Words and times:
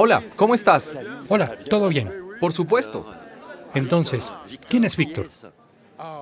Hola, 0.00 0.22
¿cómo 0.36 0.54
estás? 0.54 0.96
Hola, 1.26 1.58
¿todo 1.68 1.88
bien? 1.88 2.08
Por 2.38 2.52
supuesto. 2.52 3.04
Entonces, 3.74 4.32
¿quién 4.68 4.84
es 4.84 4.96
Víctor? 4.96 5.26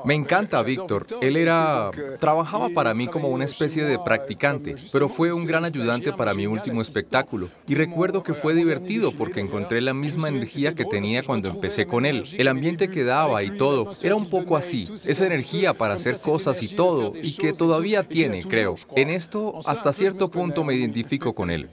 Me 0.07 0.15
encanta 0.15 0.63
Víctor. 0.63 1.07
Él 1.21 1.37
era... 1.37 1.91
trabajaba 2.19 2.71
para 2.71 2.95
mí 2.95 3.07
como 3.07 3.29
una 3.29 3.45
especie 3.45 3.85
de 3.85 3.99
practicante, 3.99 4.77
pero 4.91 5.11
fue 5.11 5.31
un 5.31 5.45
gran 5.45 5.67
ayudante 5.67 6.15
para 6.15 6.33
mi 6.33 6.47
último 6.47 6.81
espectáculo. 6.81 7.51
Y 7.69 7.75
recuerdo 7.75 8.23
que 8.23 8.33
fue 8.33 8.55
divertido 8.55 9.13
porque 9.13 9.41
encontré 9.41 9.83
la 9.83 9.93
misma 9.93 10.29
energía 10.29 10.75
que 10.75 10.87
tenía 10.87 11.23
cuando 11.23 11.51
empecé 11.51 11.85
con 11.85 12.07
él. 12.07 12.25
El 12.33 12.49
ambiente 12.49 12.89
que 12.89 13.05
daba 13.05 13.43
y 13.43 13.59
todo 13.59 13.93
era 14.03 14.15
un 14.15 14.31
poco 14.31 14.57
así. 14.57 14.89
Esa 15.05 15.27
energía 15.27 15.75
para 15.75 15.97
hacer 15.97 16.19
cosas 16.19 16.63
y 16.63 16.69
todo, 16.69 17.13
y 17.15 17.35
que 17.35 17.53
todavía 17.53 18.05
tiene, 18.05 18.43
creo. 18.43 18.77
En 18.95 19.11
esto, 19.11 19.59
hasta 19.67 19.93
cierto 19.93 20.31
punto 20.31 20.65
me 20.65 20.73
identifico 20.73 21.35
con 21.35 21.51
él. 21.51 21.69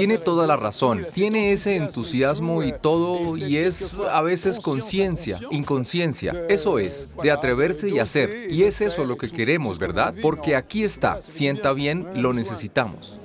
Tiene 0.00 0.16
toda 0.16 0.46
la 0.46 0.56
razón, 0.56 1.06
tiene 1.12 1.52
ese 1.52 1.76
entusiasmo 1.76 2.62
y 2.62 2.72
todo, 2.72 3.36
y 3.36 3.58
es 3.58 3.94
a 4.10 4.22
veces 4.22 4.58
conciencia, 4.58 5.38
inconsciencia, 5.50 6.32
eso 6.48 6.78
es, 6.78 7.10
de 7.22 7.30
atreverse 7.30 7.90
y 7.90 7.98
hacer, 7.98 8.50
y 8.50 8.62
es 8.62 8.80
eso 8.80 9.04
lo 9.04 9.18
que 9.18 9.28
queremos, 9.28 9.78
¿verdad? 9.78 10.14
Porque 10.22 10.56
aquí 10.56 10.84
está, 10.84 11.20
sienta 11.20 11.74
bien, 11.74 12.06
lo 12.22 12.32
necesitamos. 12.32 13.20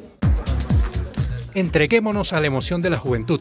Entreguémonos 1.53 2.33
a 2.33 2.41
la 2.41 2.47
emoción 2.47 2.81
de 2.81 2.89
la 2.89 2.97
juventud. 2.97 3.39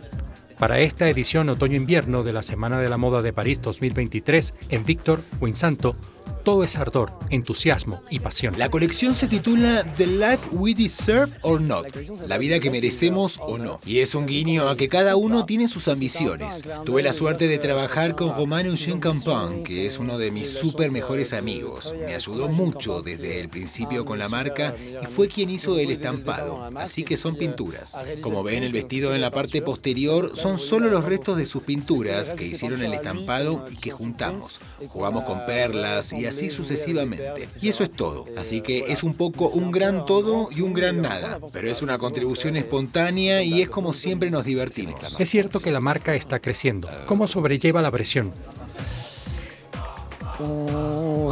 Para 0.56 0.78
esta 0.78 1.11
edición 1.11 1.48
otoño-invierno 1.48 2.23
de 2.23 2.33
la 2.33 2.42
Semana 2.42 2.78
de 2.78 2.89
la 2.89 2.98
Moda 2.98 3.20
de 3.20 3.33
París 3.33 3.61
2023 3.61 4.55
en 4.69 4.84
Víctor 4.84 5.20
Winsanto, 5.41 5.97
todo 6.45 6.62
es 6.62 6.77
ardor, 6.77 7.12
entusiasmo 7.30 8.03
y 8.11 8.21
pasión. 8.21 8.55
La 8.59 8.71
colección 8.71 9.14
se 9.14 9.27
titula 9.27 9.83
The 9.97 10.06
Life 10.06 10.48
We 10.53 10.75
Deserve 10.75 11.33
or 11.41 11.61
Not, 11.61 11.87
la 12.28 12.37
vida 12.37 12.61
que 12.61 12.70
merecemos 12.70 13.41
o 13.41 13.56
no. 13.56 13.78
Y 13.87 14.00
es 14.00 14.14
un 14.14 14.27
guiño 14.27 14.69
a 14.69 14.77
que 14.77 14.89
cada 14.89 15.17
uno 15.17 15.47
tiene 15.47 15.69
sus 15.69 15.89
ambiciones. 15.89 16.62
Tuve 16.84 17.03
la 17.03 17.15
suerte 17.15 17.48
de 17.48 17.59
trabajar 17.59 18.15
con 18.15 18.37
Romain 18.37 18.67
Eugène 18.67 19.00
Campan, 19.00 19.62
que 19.62 19.87
es 19.87 19.98
uno 19.98 20.19
de 20.19 20.31
mis 20.31 20.50
súper 20.50 20.91
mejores 20.91 21.33
amigos. 21.33 21.95
Me 22.05 22.15
ayudó 22.15 22.48
mucho 22.48 23.00
desde 23.00 23.41
el 23.41 23.48
principio 23.48 24.05
con 24.05 24.19
la 24.19 24.28
marca 24.28 24.77
y 24.78 25.06
fue 25.06 25.28
quien 25.28 25.48
hizo 25.48 25.78
el 25.78 25.91
estampado, 25.91 26.62
así 26.77 27.05
que 27.05 27.17
son 27.17 27.37
pinturas. 27.37 27.98
Como 28.20 28.42
ven, 28.42 28.65
el 28.65 28.72
vestido 28.72 29.15
en 29.15 29.22
la 29.22 29.31
parte 29.31 29.62
posterior 29.62 30.33
son 30.34 30.59
solo 30.59 30.89
los 30.91 31.05
restos 31.06 31.39
de 31.39 31.47
sus 31.47 31.62
pinturas 31.62 32.34
que 32.34 32.45
hicieron 32.45 32.83
el 32.83 32.92
estampado 32.92 33.67
y 33.70 33.77
que 33.77 33.91
juntamos. 33.91 34.61
Jugamos 34.89 35.25
con 35.25 35.47
perlas 35.47 36.12
y 36.12 36.27
así 36.27 36.34
sucesivamente. 36.51 37.49
Y 37.61 37.69
eso 37.69 37.85
es 37.85 37.91
todo. 37.91 38.27
Así 38.37 38.61
que 38.61 38.85
es 38.89 39.03
un 39.03 39.15
poco 39.15 39.49
un 39.49 39.71
gran 39.71 40.05
todo 40.05 40.49
y 40.55 40.61
un 40.61 40.75
gran 40.75 41.03
nada. 41.03 41.41
Pero 41.53 41.69
es 41.69 41.83
una 41.83 41.99
contribución 41.99 42.57
espontánea 42.57 43.43
y 43.43 43.63
es 43.63 43.69
como 43.69 43.93
siempre 43.93 44.31
nos 44.31 44.45
divertimos. 44.45 45.19
Es 45.19 45.29
cierto 45.29 45.61
que 45.61 45.73
la 45.73 45.81
marca 45.81 46.15
está 46.15 46.41
creciendo. 46.41 46.89
¿Cómo 47.07 47.27
sobrelleva 47.27 47.83
la 47.83 47.91
presión? 47.91 48.33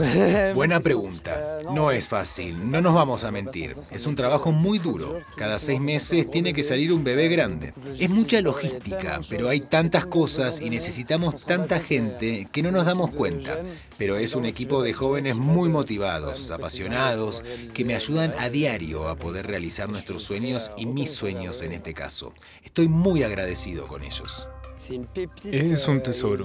Buena 0.55 0.81
pregunta. 0.81 1.59
No 1.73 1.91
es 1.91 2.09
fácil, 2.09 2.71
no 2.71 2.81
nos 2.81 2.95
vamos 2.95 3.25
a 3.25 3.31
mentir. 3.31 3.73
Es 3.91 4.07
un 4.07 4.15
trabajo 4.15 4.53
muy 4.53 4.79
duro. 4.79 5.21
Cada 5.37 5.59
seis 5.59 5.81
meses 5.81 6.31
tiene 6.31 6.53
que 6.53 6.63
salir 6.63 6.93
un 6.93 7.05
bebé 7.05 7.29
grande. 7.29 7.73
Es 7.99 8.11
mucha 8.11 8.41
logística, 8.41 9.21
pero 9.29 9.49
hay 9.49 9.61
tantas 9.61 10.07
cosas 10.07 10.61
y 10.61 10.71
necesitamos 10.71 11.45
tanta 11.45 11.81
gente 11.81 12.49
que 12.51 12.63
no 12.63 12.71
nos 12.71 12.87
damos 12.87 13.11
cuenta. 13.11 13.59
Pero 13.99 14.17
es 14.17 14.35
un 14.35 14.47
equipo 14.47 14.83
de 14.83 14.93
jóvenes 14.93 15.37
muy 15.37 15.69
motivados, 15.69 16.51
apasionados, 16.51 17.43
que 17.75 17.85
me 17.85 17.95
ayudan 17.95 18.35
a 18.39 18.49
diario 18.49 19.09
a 19.09 19.17
poder 19.17 19.47
realizar 19.47 19.89
nuestros 19.89 20.23
sueños 20.23 20.71
y 20.77 20.87
mis 20.87 21.13
sueños 21.13 21.63
en 21.63 21.73
este 21.73 21.95
caso. 21.95 22.33
Estoy 22.65 22.89
muy 22.89 23.23
agradecido 23.23 23.87
con 23.87 24.03
ellos. 24.03 24.49
Es 25.45 25.87
un 25.87 26.03
tesoro. 26.03 26.45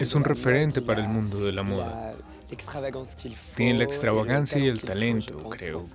Es 0.00 0.14
un 0.14 0.24
referente 0.24 0.82
para 0.82 1.02
el 1.02 1.08
mundo 1.08 1.44
de 1.44 1.52
la 1.52 1.62
moda. 1.62 2.11
Tiene 3.56 3.78
la 3.78 3.84
extravagancia 3.84 4.58
y 4.58 4.66
el 4.66 4.80
talento, 4.80 5.38
creo, 5.50 5.86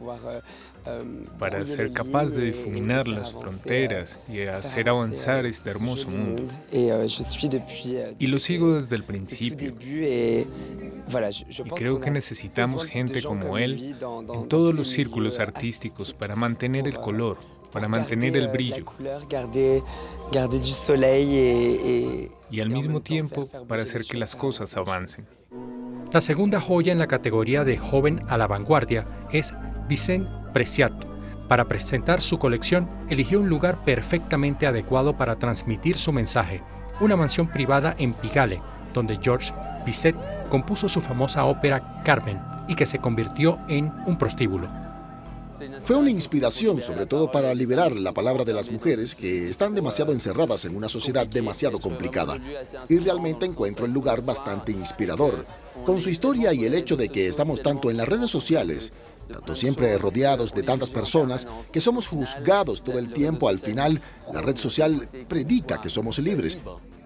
para 1.38 1.66
ser 1.66 1.92
capaz 1.94 2.26
de 2.28 2.46
difuminar 2.46 3.08
las 3.08 3.34
fronteras 3.34 4.20
y 4.28 4.42
hacer 4.42 4.90
avanzar 4.90 5.46
este 5.46 5.70
hermoso 5.70 6.10
mundo. 6.10 6.44
Y 6.72 8.28
lo 8.28 8.40
sigo 8.40 8.76
desde 8.76 8.96
el 8.96 9.04
principio. 9.04 9.76
Y 9.80 11.70
creo 11.76 12.00
que 12.00 12.12
necesitamos 12.12 12.86
gente 12.86 13.22
como 13.22 13.58
él 13.58 13.96
en 14.34 14.48
todos 14.48 14.74
los 14.74 14.88
círculos 14.88 15.40
artísticos 15.40 16.14
para 16.14 16.36
mantener 16.36 16.88
el 16.88 16.96
color, 16.96 17.38
para 17.72 17.88
mantener 17.88 18.36
el 18.36 18.48
brillo 18.48 18.86
y 22.50 22.60
al 22.62 22.70
mismo 22.70 23.02
tiempo 23.02 23.48
para 23.68 23.84
hacer 23.84 24.06
que 24.06 24.18
las 24.18 24.36
cosas 24.36 24.76
avancen. 24.76 25.28
La 26.18 26.22
segunda 26.22 26.60
joya 26.60 26.92
en 26.92 26.98
la 26.98 27.06
categoría 27.06 27.64
de 27.64 27.78
joven 27.78 28.24
a 28.28 28.40
la 28.40 28.48
vanguardia 28.48 29.06
es 29.32 29.54
Vicente 29.88 30.32
Preciat. 30.52 30.92
Para 31.48 31.66
presentar 31.66 32.22
su 32.22 32.40
colección, 32.40 32.90
eligió 33.08 33.40
un 33.40 33.50
lugar 33.50 33.84
perfectamente 33.86 34.66
adecuado 34.66 35.16
para 35.16 35.36
transmitir 35.36 35.96
su 35.96 36.12
mensaje, 36.12 36.64
una 37.02 37.16
mansión 37.16 37.46
privada 37.46 37.94
en 38.00 38.16
Pigalle, 38.16 38.64
donde 38.96 39.20
Georges 39.22 39.54
Bizet 39.86 40.16
compuso 40.50 40.90
su 40.90 41.02
famosa 41.02 41.46
ópera 41.46 42.02
Carmen 42.04 42.42
y 42.68 42.74
que 42.74 42.88
se 42.88 42.98
convirtió 42.98 43.60
en 43.68 43.94
un 44.08 44.18
prostíbulo. 44.18 44.87
Fue 45.82 45.96
una 45.96 46.12
inspiración 46.12 46.82
sobre 46.82 47.06
todo 47.06 47.32
para 47.32 47.54
liberar 47.54 47.96
la 47.96 48.14
palabra 48.14 48.44
de 48.44 48.54
las 48.54 48.72
mujeres 48.72 49.16
que 49.16 49.50
están 49.50 49.76
demasiado 49.76 50.12
encerradas 50.12 50.66
en 50.66 50.76
una 50.76 50.90
sociedad 50.90 51.28
demasiado 51.28 51.80
complicada. 51.80 52.38
Y 52.90 52.98
realmente 53.00 53.46
encuentro 53.46 53.86
el 53.86 53.94
lugar 53.94 54.24
bastante 54.24 54.72
inspirador. 54.72 55.46
Con 55.86 56.02
su 56.02 56.10
historia 56.10 56.54
y 56.54 56.66
el 56.66 56.74
hecho 56.74 56.96
de 56.96 57.10
que 57.10 57.28
estamos 57.28 57.62
tanto 57.62 57.90
en 57.90 57.98
las 57.98 58.08
redes 58.08 58.30
sociales, 58.30 58.92
tanto 59.32 59.56
siempre 59.56 59.98
rodeados 59.98 60.54
de 60.54 60.64
tantas 60.64 60.90
personas, 60.90 61.48
que 61.72 61.82
somos 61.82 62.08
juzgados 62.08 62.84
todo 62.84 63.00
el 63.00 63.14
tiempo, 63.14 63.50
al 63.50 63.60
final 63.60 64.02
la 64.32 64.42
red 64.42 64.58
social 64.58 65.08
predica 65.28 65.82
que 65.82 65.90
somos 65.90 66.20
libres 66.20 66.58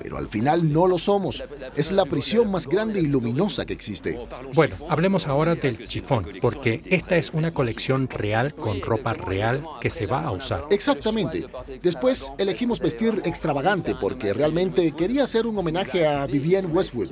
pero 0.01 0.17
al 0.17 0.27
final 0.27 0.71
no 0.71 0.87
lo 0.87 0.97
somos. 0.97 1.43
Es 1.75 1.91
la 1.91 2.05
prisión 2.05 2.49
más 2.49 2.67
grande 2.67 3.01
y 3.01 3.07
luminosa 3.07 3.65
que 3.65 3.73
existe. 3.73 4.19
Bueno, 4.53 4.75
hablemos 4.89 5.27
ahora 5.27 5.55
del 5.55 5.87
chifón, 5.87 6.27
porque 6.41 6.81
esta 6.85 7.17
es 7.17 7.31
una 7.33 7.51
colección 7.51 8.09
real 8.09 8.53
con 8.55 8.81
ropa 8.81 9.13
real 9.13 9.63
que 9.79 9.89
se 9.89 10.05
va 10.05 10.23
a 10.23 10.31
usar. 10.31 10.65
Exactamente. 10.71 11.47
Después 11.81 12.31
elegimos 12.37 12.79
vestir 12.79 13.21
extravagante 13.25 13.95
porque 13.99 14.33
realmente 14.33 14.91
quería 14.93 15.23
hacer 15.23 15.45
un 15.45 15.57
homenaje 15.57 16.07
a 16.07 16.25
Vivienne 16.25 16.67
Westwood, 16.67 17.11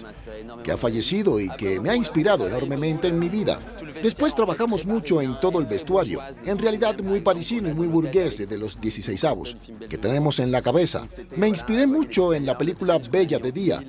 que 0.64 0.72
ha 0.72 0.78
fallecido 0.78 1.40
y 1.40 1.50
que 1.50 1.80
me 1.80 1.90
ha 1.90 1.96
inspirado 1.96 2.48
enormemente 2.48 3.08
en 3.08 3.20
mi 3.20 3.30
vida. 3.30 3.60
Después 4.02 4.34
trabajamos 4.34 4.86
mucho 4.86 5.22
en 5.22 5.40
todo 5.40 5.60
el 5.60 5.66
vestuario, 5.66 6.22
en 6.46 6.58
realidad 6.58 6.98
muy 7.02 7.22
parisino 7.22 7.70
y 7.70 7.74
muy 7.74 7.88
burgués 7.88 8.38
de 8.38 8.58
los 8.58 8.80
16 8.80 9.24
avos, 9.26 9.58
que 9.90 9.98
tenemos 9.98 10.40
en 10.40 10.52
la 10.52 10.62
cabeza. 10.62 11.08
Me 11.36 11.48
inspiré 11.48 11.86
mucho 11.86 12.34
en 12.34 12.46
la 12.46 12.58
película 12.58 12.79
Bella 13.10 13.40
de 13.40 13.52
Día. 13.52 13.84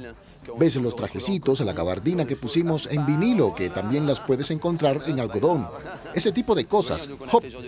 Ves 0.59 0.77
los 0.77 0.97
trajecitos, 0.97 1.61
la 1.61 1.73
gabardina 1.73 2.27
que 2.27 2.37
pusimos 2.37 2.87
en 2.87 3.05
vinilo, 3.07 3.55
que 3.55 3.69
también 3.71 4.07
las 4.07 4.21
puedes 4.21 4.51
encontrar 4.51 5.03
en 5.07 5.21
algodón. 5.21 5.69
Ese 6.15 6.33
tipo 6.33 6.55
de 6.55 6.65
cosas. 6.65 7.09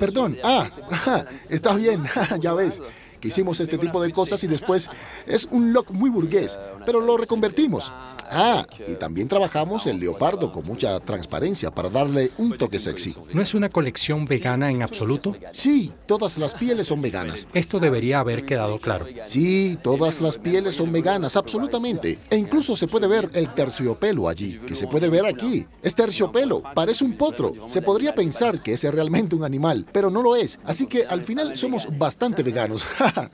Perdón. 0.01 0.37
Ah, 0.43 0.67
está 1.49 1.75
bien, 1.75 2.05
ya 2.41 2.55
ves 2.55 2.83
que 3.23 3.29
hicimos 3.29 3.61
este 3.61 3.79
tipo 3.79 4.03
de 4.03 4.11
cosas 4.11 4.43
y 4.45 4.49
después 4.49 4.91
es 5.27 5.49
un 5.51 5.73
look 5.73 5.93
muy 5.93 6.11
burgués, 6.11 6.59
pero 6.85 7.01
lo 7.01 7.17
reconvertimos. 7.17 7.91
Ah, 8.35 8.67
y 8.89 8.95
también 8.95 9.29
trabajamos 9.29 9.87
el 9.87 9.99
leopardo 9.99 10.53
con 10.53 10.65
mucha 10.65 10.99
transparencia 11.01 11.71
para 11.71 11.91
darle 11.91 12.31
un 12.39 12.57
toque 12.57 12.79
sexy. 12.79 13.15
¿No 13.35 13.43
es 13.43 13.53
una 13.55 13.69
colección 13.69 14.25
vegana 14.25 14.71
en 14.71 14.83
absoluto? 14.83 15.37
Sí, 15.53 15.93
todas 16.07 16.39
las 16.39 16.55
pieles 16.55 16.87
son 16.87 17.03
veganas. 17.03 17.47
Esto 17.53 17.79
debería 17.79 18.21
haber 18.21 18.47
quedado 18.47 18.79
claro. 18.79 19.07
Sí, 19.25 19.79
todas 19.83 20.23
las 20.23 20.39
pieles 20.39 20.75
son 20.75 20.93
veganas, 20.93 21.37
absolutamente. 21.37 22.19
E 22.31 22.39
incluso 22.39 22.75
se 22.75 22.89
puede 22.89 23.07
ver 23.07 23.29
el 23.35 23.53
terciopelo 23.53 24.29
allí, 24.31 24.59
que 24.67 24.75
se 24.75 24.87
puede 24.87 25.11
ver 25.11 25.27
aquí. 25.27 25.67
Es 25.83 25.95
terciopelo, 25.95 26.63
parece 26.75 27.05
un 27.05 27.19
potro. 27.19 27.53
Se 27.69 27.83
podría 27.83 28.15
pensar 28.15 28.63
que 28.63 28.73
es 28.73 28.83
realmente 28.85 29.37
un 29.37 29.45
animal, 29.45 29.87
pero 29.93 30.11
no 30.11 30.23
lo 30.23 30.37
es. 30.37 30.59
Así 30.65 30.87
que 30.87 31.05
al 31.05 31.21
final 31.21 31.55
somos 31.55 31.87
bastante 31.99 32.43
veganos. 32.43 32.87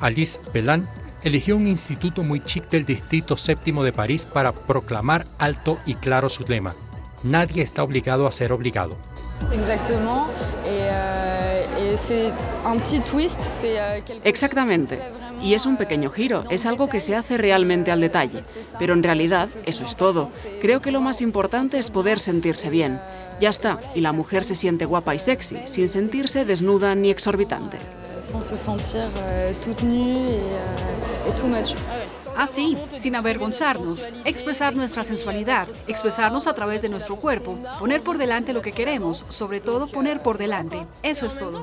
Alice 0.00 0.38
Pelan 0.52 0.88
eligió 1.22 1.56
un 1.56 1.66
instituto 1.66 2.22
muy 2.22 2.40
chic 2.40 2.68
del 2.68 2.84
Distrito 2.84 3.36
Séptimo 3.36 3.82
de 3.82 3.92
París 3.92 4.26
para 4.26 4.52
proclamar 4.52 5.26
alto 5.38 5.78
y 5.86 5.94
claro 5.94 6.28
su 6.28 6.44
lema. 6.44 6.74
Nadie 7.22 7.62
está 7.62 7.82
obligado 7.82 8.26
a 8.26 8.32
ser 8.32 8.52
obligado. 8.52 8.98
Exactamente. 14.24 15.00
Y 15.42 15.54
es 15.54 15.66
un 15.66 15.76
pequeño 15.76 16.10
giro, 16.10 16.44
es 16.50 16.66
algo 16.66 16.88
que 16.88 17.00
se 17.00 17.16
hace 17.16 17.36
realmente 17.38 17.90
al 17.90 18.00
detalle. 18.00 18.44
Pero 18.78 18.94
en 18.94 19.02
realidad, 19.02 19.48
eso 19.66 19.84
es 19.84 19.96
todo. 19.96 20.28
Creo 20.60 20.80
que 20.80 20.90
lo 20.90 21.00
más 21.00 21.22
importante 21.22 21.78
es 21.78 21.90
poder 21.90 22.18
sentirse 22.18 22.70
bien. 22.70 23.00
Ya 23.40 23.50
está, 23.50 23.80
y 23.94 24.00
la 24.00 24.12
mujer 24.12 24.44
se 24.44 24.54
siente 24.54 24.84
guapa 24.84 25.14
y 25.14 25.18
sexy, 25.18 25.58
sin 25.66 25.88
sentirse 25.88 26.44
desnuda 26.44 26.94
ni 26.94 27.10
exorbitante. 27.10 27.78
Así, 32.36 32.76
sin 32.96 33.14
avergonzarnos, 33.14 34.08
expresar 34.24 34.74
nuestra 34.74 35.04
sensualidad, 35.04 35.68
expresarnos 35.86 36.46
a 36.46 36.54
través 36.54 36.82
de 36.82 36.88
nuestro 36.88 37.16
cuerpo, 37.16 37.56
poner 37.78 38.02
por 38.02 38.18
delante 38.18 38.52
lo 38.52 38.62
que 38.62 38.72
queremos, 38.72 39.24
sobre 39.28 39.60
todo 39.60 39.86
poner 39.86 40.20
por 40.20 40.36
delante. 40.38 40.86
Eso 41.02 41.26
es 41.26 41.38
todo. 41.38 41.62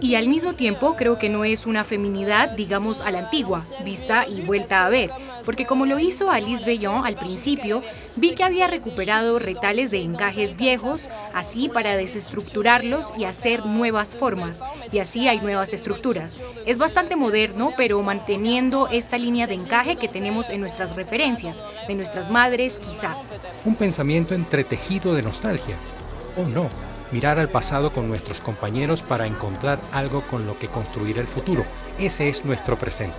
Y 0.00 0.16
al 0.16 0.28
mismo 0.28 0.52
tiempo 0.52 0.96
creo 0.96 1.18
que 1.18 1.28
no 1.28 1.44
es 1.44 1.66
una 1.66 1.84
feminidad, 1.84 2.50
digamos, 2.50 3.00
a 3.00 3.10
la 3.10 3.20
antigua, 3.20 3.64
vista 3.84 4.26
y 4.28 4.42
vuelta 4.42 4.84
a 4.84 4.90
ver, 4.90 5.10
porque 5.44 5.66
como 5.66 5.86
lo 5.86 5.98
hizo 5.98 6.30
Alice 6.30 6.64
Bellon 6.64 7.04
al 7.04 7.16
principio, 7.16 7.82
vi 8.16 8.34
que 8.34 8.44
había 8.44 8.66
recuperado 8.66 9.38
retales 9.38 9.90
de 9.90 10.02
encajes 10.02 10.56
viejos, 10.56 11.08
así 11.34 11.68
para 11.68 11.96
desestructurarlos 11.96 13.12
y 13.16 13.24
hacer 13.24 13.66
nuevas 13.66 14.14
formas, 14.14 14.60
y 14.90 14.98
así 14.98 15.28
hay 15.28 15.38
nuevas 15.38 15.72
estructuras. 15.72 16.38
Es 16.66 16.78
bastante 16.78 17.16
moderno, 17.16 17.72
pero 17.76 18.02
manteniendo 18.02 18.88
esta 18.88 19.18
línea 19.18 19.46
de 19.46 19.54
encaje 19.54 19.96
que 19.96 20.08
tenemos 20.08 20.50
en 20.50 20.60
nuestras 20.60 20.96
referencias, 20.96 21.58
de 21.88 21.94
nuestras 21.94 22.30
madres 22.30 22.78
quizá. 22.78 23.16
Un 23.64 23.74
pensamiento 23.74 24.34
entretejido 24.34 25.14
de 25.14 25.22
nostalgia. 25.22 25.76
¿O 26.36 26.48
no? 26.48 26.68
Mirar 27.12 27.38
al 27.38 27.48
pasado 27.48 27.92
con 27.92 28.08
nuestros 28.08 28.40
compañeros 28.40 29.02
para 29.02 29.26
encontrar 29.26 29.78
algo 29.92 30.22
con 30.22 30.46
lo 30.46 30.58
que 30.58 30.68
construir 30.68 31.18
el 31.18 31.26
futuro. 31.26 31.64
Ese 31.98 32.28
es 32.28 32.44
nuestro 32.44 32.78
presente. 32.78 33.18